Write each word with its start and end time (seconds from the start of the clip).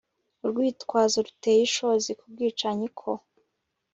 Urwitwazo 0.43 1.17
ruteye 1.25 1.61
ishozi 1.67 2.11
kubwicanyi 2.19 2.87
ko 2.99 3.11